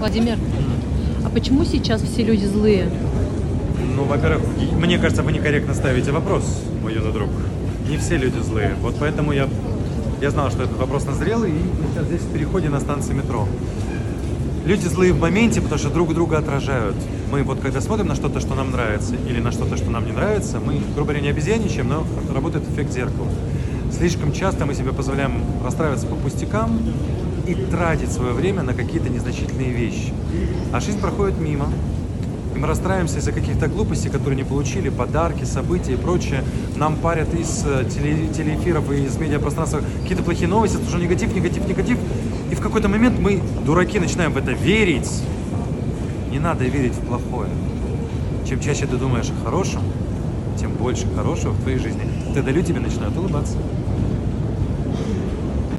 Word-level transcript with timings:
Владимир, 0.00 0.38
а 1.26 1.28
почему 1.28 1.62
сейчас 1.62 2.00
все 2.00 2.22
люди 2.22 2.46
злые? 2.46 2.88
Ну, 3.94 4.04
во-первых, 4.04 4.40
мне 4.78 4.98
кажется, 4.98 5.22
вы 5.22 5.30
некорректно 5.30 5.74
ставите 5.74 6.10
вопрос, 6.10 6.42
мой 6.80 6.94
юный 6.94 7.12
друг. 7.12 7.28
Не 7.86 7.98
все 7.98 8.16
люди 8.16 8.38
злые. 8.38 8.74
Вот 8.80 8.96
поэтому 8.98 9.32
я, 9.32 9.46
я 10.22 10.30
знал, 10.30 10.50
что 10.50 10.62
этот 10.62 10.78
вопрос 10.78 11.04
назрел, 11.04 11.44
и 11.44 11.50
сейчас 11.92 12.06
здесь 12.06 12.22
в 12.22 12.32
переходе 12.32 12.70
на 12.70 12.80
станции 12.80 13.12
метро. 13.12 13.46
Люди 14.64 14.86
злые 14.86 15.12
в 15.12 15.20
моменте, 15.20 15.60
потому 15.60 15.78
что 15.78 15.90
друг 15.90 16.14
друга 16.14 16.38
отражают. 16.38 16.96
Мы 17.30 17.42
вот 17.42 17.60
когда 17.60 17.82
смотрим 17.82 18.06
на 18.06 18.14
что-то, 18.14 18.40
что 18.40 18.54
нам 18.54 18.70
нравится, 18.70 19.16
или 19.28 19.38
на 19.38 19.52
что-то, 19.52 19.76
что 19.76 19.90
нам 19.90 20.06
не 20.06 20.12
нравится, 20.12 20.60
мы, 20.60 20.80
грубо 20.94 21.12
говоря, 21.12 21.20
не 21.20 21.28
обезьяничаем, 21.28 21.88
но 21.88 22.06
работает 22.34 22.64
эффект 22.70 22.90
зеркала. 22.90 23.28
Слишком 23.94 24.32
часто 24.32 24.64
мы 24.64 24.74
себе 24.74 24.92
позволяем 24.92 25.42
расстраиваться 25.62 26.06
по 26.06 26.14
пустякам 26.14 26.78
и 27.46 27.54
тратить 27.54 28.12
свое 28.12 28.32
время 28.32 28.62
на 28.62 28.74
какие-то 28.74 29.08
незначительные 29.08 29.70
вещи. 29.70 30.12
А 30.72 30.80
жизнь 30.80 31.00
проходит 31.00 31.38
мимо, 31.40 31.68
и 32.54 32.58
мы 32.58 32.66
расстраиваемся 32.66 33.18
из-за 33.18 33.32
каких-то 33.32 33.68
глупостей, 33.68 34.08
которые 34.08 34.36
не 34.36 34.44
получили, 34.44 34.88
подарки, 34.88 35.44
события 35.44 35.92
и 35.92 35.96
прочее. 35.96 36.42
Нам 36.76 36.96
парят 36.96 37.32
из 37.34 37.64
э, 37.64 37.84
теле- 37.84 38.28
телеэфиров 38.32 38.90
и 38.92 39.04
из 39.04 39.16
медиапространства 39.16 39.82
какие-то 40.02 40.22
плохие 40.22 40.48
новости, 40.48 40.76
это 40.76 40.86
уже 40.86 40.98
негатив, 40.98 41.34
негатив, 41.34 41.66
негатив. 41.68 41.98
И 42.50 42.54
в 42.54 42.60
какой-то 42.60 42.88
момент 42.88 43.18
мы, 43.18 43.40
дураки, 43.64 44.00
начинаем 44.00 44.32
в 44.32 44.36
это 44.36 44.52
верить. 44.52 45.10
Не 46.30 46.38
надо 46.38 46.64
верить 46.64 46.94
в 46.94 47.06
плохое. 47.06 47.50
Чем 48.48 48.60
чаще 48.60 48.86
ты 48.86 48.96
думаешь 48.96 49.30
о 49.30 49.44
хорошем, 49.44 49.82
тем 50.58 50.72
больше 50.72 51.06
хорошего 51.14 51.52
в 51.52 51.62
твоей 51.62 51.78
жизни. 51.78 52.02
Тогда 52.34 52.50
люди 52.50 52.68
тебе 52.68 52.80
начинают 52.80 53.16
улыбаться. 53.16 53.56